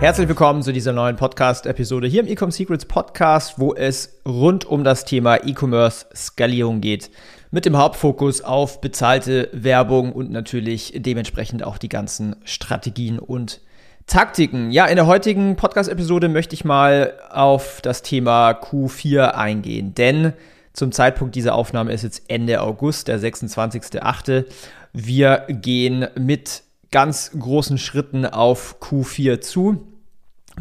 [0.00, 4.84] Herzlich willkommen zu dieser neuen Podcast-Episode hier im Ecom Secrets Podcast, wo es rund um
[4.84, 7.10] das Thema E-Commerce Skalierung geht.
[7.50, 13.60] Mit dem Hauptfokus auf bezahlte Werbung und natürlich dementsprechend auch die ganzen Strategien und
[14.06, 14.70] Taktiken.
[14.70, 20.32] Ja, in der heutigen Podcast-Episode möchte ich mal auf das Thema Q4 eingehen, denn
[20.74, 24.44] zum Zeitpunkt dieser Aufnahme ist jetzt Ende August, der 26.8.
[24.92, 29.87] Wir gehen mit ganz großen Schritten auf Q4 zu.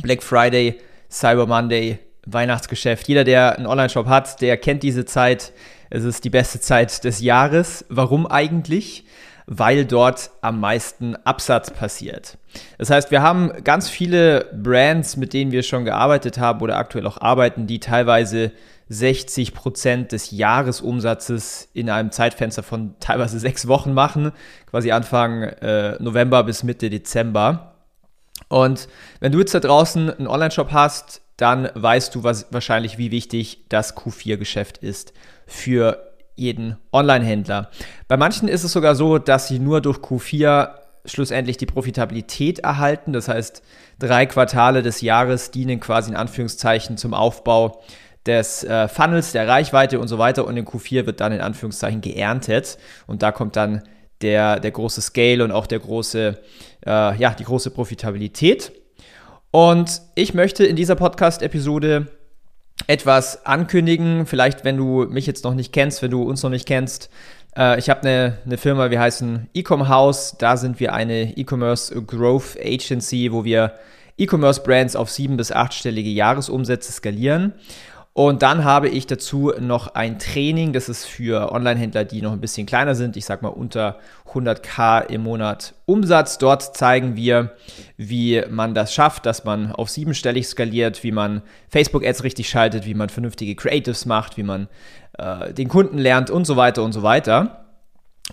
[0.01, 0.79] Black Friday,
[1.09, 3.07] Cyber Monday, Weihnachtsgeschäft.
[3.07, 5.53] Jeder, der einen Online-Shop hat, der kennt diese Zeit.
[5.89, 7.85] Es ist die beste Zeit des Jahres.
[7.89, 9.05] Warum eigentlich?
[9.45, 12.37] Weil dort am meisten Absatz passiert.
[12.77, 17.07] Das heißt, wir haben ganz viele Brands, mit denen wir schon gearbeitet haben oder aktuell
[17.07, 18.51] auch arbeiten, die teilweise
[18.89, 24.33] 60 Prozent des Jahresumsatzes in einem Zeitfenster von teilweise sechs Wochen machen,
[24.69, 27.76] quasi Anfang äh, November bis Mitte Dezember.
[28.49, 28.87] Und
[29.19, 33.65] wenn du jetzt da draußen einen Online-Shop hast, dann weißt du was, wahrscheinlich, wie wichtig
[33.69, 35.13] das Q4-Geschäft ist
[35.45, 37.69] für jeden Online-Händler.
[38.07, 40.69] Bei manchen ist es sogar so, dass sie nur durch Q4
[41.05, 43.13] schlussendlich die Profitabilität erhalten.
[43.13, 43.63] Das heißt,
[43.99, 47.81] drei Quartale des Jahres dienen quasi in Anführungszeichen zum Aufbau
[48.25, 50.45] des äh, Funnels, der Reichweite und so weiter.
[50.45, 52.77] Und in Q4 wird dann in Anführungszeichen geerntet.
[53.07, 53.83] Und da kommt dann
[54.21, 56.39] der, der große Scale und auch der große,
[56.85, 58.71] äh, ja, die große Profitabilität.
[59.51, 62.07] Und ich möchte in dieser Podcast-Episode
[62.85, 64.25] etwas ankündigen.
[64.25, 67.09] Vielleicht, wenn du mich jetzt noch nicht kennst, wenn du uns noch nicht kennst.
[67.55, 70.35] Äh, ich habe eine, eine Firma, wir heißen Ecom House.
[70.37, 73.73] Da sind wir eine E-Commerce Growth Agency, wo wir
[74.17, 77.53] E-Commerce Brands auf sieben- bis achtstellige Jahresumsätze skalieren.
[78.17, 82.41] Und dann habe ich dazu noch ein Training, das ist für Online-Händler, die noch ein
[82.41, 83.99] bisschen kleiner sind, ich sag mal unter
[84.33, 86.39] 100k im Monat Umsatz.
[86.39, 87.51] Dort zeigen wir,
[87.95, 92.95] wie man das schafft, dass man auf siebenstellig skaliert, wie man Facebook-Ads richtig schaltet, wie
[92.95, 94.67] man vernünftige Creatives macht, wie man
[95.19, 97.66] äh, den Kunden lernt und so weiter und so weiter.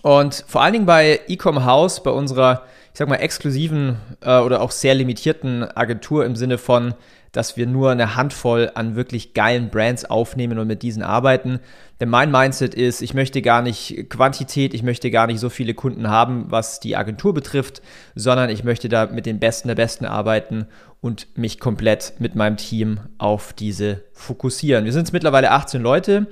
[0.03, 2.63] Und vor allen Dingen bei Ecom House, bei unserer,
[2.93, 6.95] ich sag mal, exklusiven äh, oder auch sehr limitierten Agentur im Sinne von
[7.35, 11.59] dass wir nur eine Handvoll an wirklich geilen Brands aufnehmen und mit diesen arbeiten.
[12.01, 15.75] Denn mein Mindset ist, ich möchte gar nicht Quantität, ich möchte gar nicht so viele
[15.75, 17.83] Kunden haben, was die Agentur betrifft,
[18.15, 20.67] sondern ich möchte da mit den Besten der Besten arbeiten
[21.01, 24.85] und mich komplett mit meinem Team auf diese fokussieren.
[24.85, 26.29] Wir sind mittlerweile 18 Leute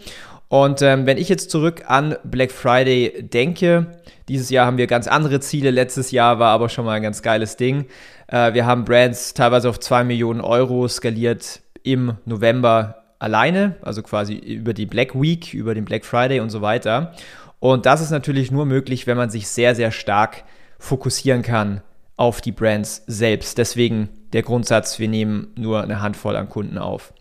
[0.52, 3.86] und ähm, wenn ich jetzt zurück an Black Friday denke,
[4.28, 7.22] dieses Jahr haben wir ganz andere Ziele, letztes Jahr war aber schon mal ein ganz
[7.22, 7.86] geiles Ding.
[8.26, 14.34] Äh, wir haben Brands teilweise auf 2 Millionen Euro skaliert im November alleine, also quasi
[14.34, 17.14] über die Black Week, über den Black Friday und so weiter.
[17.58, 20.44] Und das ist natürlich nur möglich, wenn man sich sehr, sehr stark
[20.78, 21.80] fokussieren kann
[22.18, 23.56] auf die Brands selbst.
[23.56, 27.14] Deswegen der Grundsatz, wir nehmen nur eine Handvoll an Kunden auf.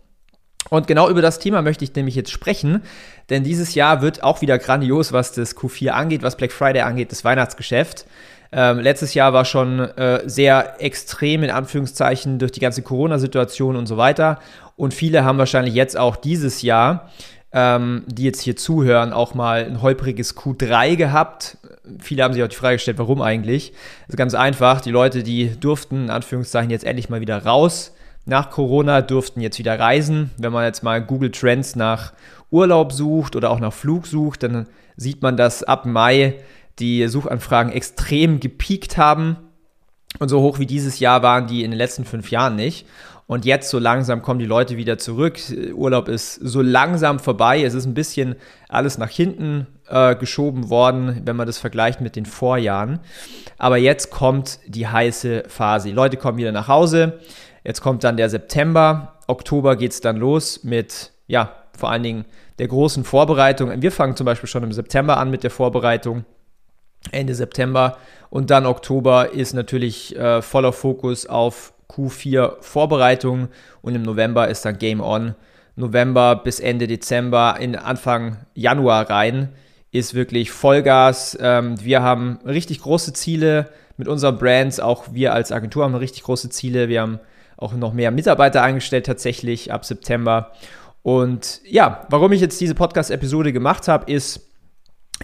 [0.70, 2.82] Und genau über das Thema möchte ich nämlich jetzt sprechen,
[3.30, 7.12] denn dieses Jahr wird auch wieder grandios, was das Q4 angeht, was Black Friday angeht,
[7.12, 8.06] das Weihnachtsgeschäft.
[8.52, 13.86] Ähm, letztes Jahr war schon äh, sehr extrem in Anführungszeichen durch die ganze Corona-Situation und
[13.86, 14.38] so weiter.
[14.76, 17.10] Und viele haben wahrscheinlich jetzt auch dieses Jahr,
[17.52, 21.56] ähm, die jetzt hier zuhören, auch mal ein holpriges Q3 gehabt.
[21.98, 23.72] Viele haben sich auch die Frage gestellt, warum eigentlich?
[24.02, 24.82] Das ist ganz einfach.
[24.82, 27.94] Die Leute, die durften in Anführungszeichen jetzt endlich mal wieder raus.
[28.24, 30.30] Nach Corona durften jetzt wieder reisen.
[30.38, 32.12] Wenn man jetzt mal Google Trends nach
[32.50, 36.34] Urlaub sucht oder auch nach Flug sucht, dann sieht man, dass ab Mai
[36.78, 39.36] die Suchanfragen extrem gepiekt haben.
[40.18, 42.86] Und so hoch wie dieses Jahr waren die in den letzten fünf Jahren nicht.
[43.26, 45.38] Und jetzt so langsam kommen die Leute wieder zurück.
[45.74, 47.62] Urlaub ist so langsam vorbei.
[47.62, 48.36] Es ist ein bisschen
[48.68, 53.00] alles nach hinten äh, geschoben worden, wenn man das vergleicht mit den Vorjahren.
[53.58, 55.88] Aber jetzt kommt die heiße Phase.
[55.88, 57.20] Die Leute kommen wieder nach Hause.
[57.64, 59.18] Jetzt kommt dann der September.
[59.26, 62.24] Oktober geht es dann los mit, ja, vor allen Dingen
[62.58, 63.80] der großen Vorbereitung.
[63.80, 66.24] Wir fangen zum Beispiel schon im September an mit der Vorbereitung.
[67.10, 67.96] Ende September
[68.30, 73.48] und dann Oktober ist natürlich äh, voller Fokus auf Q4 Vorbereitung
[73.82, 75.34] und im November ist dann Game On.
[75.74, 79.48] November bis Ende Dezember, in Anfang Januar rein,
[79.90, 81.36] ist wirklich Vollgas.
[81.40, 86.22] Ähm, wir haben richtig große Ziele mit unseren Brands, auch wir als Agentur haben richtig
[86.22, 86.88] große Ziele.
[86.88, 87.20] Wir haben
[87.56, 90.52] auch noch mehr Mitarbeiter eingestellt tatsächlich ab September.
[91.02, 94.51] Und ja, warum ich jetzt diese Podcast-Episode gemacht habe, ist,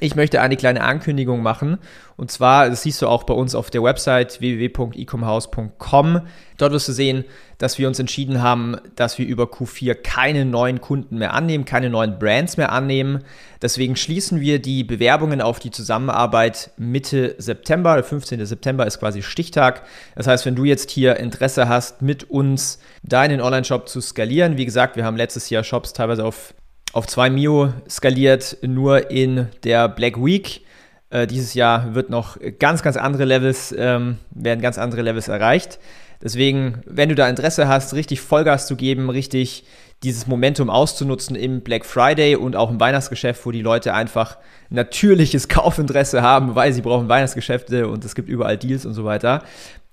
[0.01, 1.79] Ich möchte eine kleine Ankündigung machen.
[2.17, 6.21] Und zwar, das siehst du auch bei uns auf der Website www.ecomhouse.com.
[6.57, 7.25] Dort wirst du sehen,
[7.59, 11.91] dass wir uns entschieden haben, dass wir über Q4 keine neuen Kunden mehr annehmen, keine
[11.91, 13.25] neuen Brands mehr annehmen.
[13.63, 17.95] Deswegen schließen wir die Bewerbungen auf die Zusammenarbeit Mitte September.
[17.95, 18.45] Der 15.
[18.47, 19.83] September ist quasi Stichtag.
[20.15, 24.65] Das heißt, wenn du jetzt hier Interesse hast, mit uns deinen Online-Shop zu skalieren, wie
[24.65, 26.55] gesagt, wir haben letztes Jahr Shops teilweise auf
[26.93, 30.63] auf 2 Mio skaliert, nur in der Black Week.
[31.11, 35.79] Äh, dieses Jahr wird noch ganz, ganz andere Levels, ähm, werden ganz andere Levels erreicht.
[36.23, 39.65] Deswegen, wenn du da Interesse hast, richtig Vollgas zu geben, richtig
[40.03, 44.39] dieses Momentum auszunutzen im Black Friday und auch im Weihnachtsgeschäft, wo die Leute einfach
[44.71, 49.43] natürliches Kaufinteresse haben, weil sie brauchen Weihnachtsgeschäfte und es gibt überall Deals und so weiter,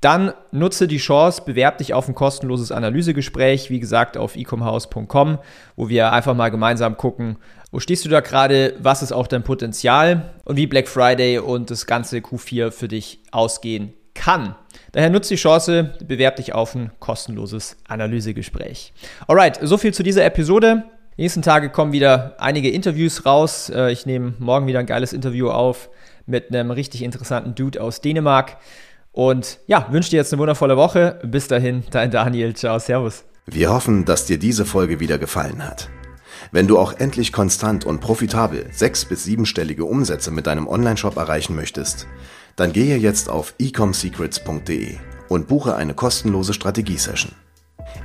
[0.05, 5.39] dann nutze die Chance, bewerb dich auf ein kostenloses Analysegespräch, wie gesagt, auf ecomhouse.com,
[5.75, 7.37] wo wir einfach mal gemeinsam gucken,
[7.71, 11.71] wo stehst du da gerade, was ist auch dein Potenzial und wie Black Friday und
[11.71, 14.53] das ganze Q4 für dich ausgehen kann.
[14.91, 18.93] Daher nutze die Chance, bewerb dich auf ein kostenloses Analysegespräch.
[19.27, 20.83] Alright, so viel zu dieser Episode.
[21.17, 23.71] Die nächsten Tage kommen wieder einige Interviews raus.
[23.71, 25.89] Äh, ich nehme morgen wieder ein geiles Interview auf
[26.27, 28.57] mit einem richtig interessanten Dude aus Dänemark.
[29.15, 31.21] Und ja, wünsche dir jetzt eine wundervolle Woche.
[31.23, 32.53] Bis dahin, dein Daniel.
[32.53, 33.23] Ciao, Servus.
[33.45, 35.89] Wir hoffen, dass dir diese Folge wieder gefallen hat.
[36.51, 41.56] Wenn du auch endlich konstant und profitabel sechs- bis siebenstellige Umsätze mit deinem Onlineshop erreichen
[41.56, 42.07] möchtest,
[42.57, 44.97] dann gehe jetzt auf ecomsecrets.de
[45.29, 47.31] und buche eine kostenlose Strategiesession.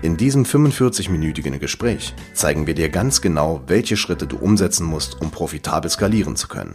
[0.03, 5.33] In diesem 45-minütigen Gespräch zeigen wir dir ganz genau, welche Schritte du umsetzen musst, um
[5.33, 6.75] profitabel skalieren zu können.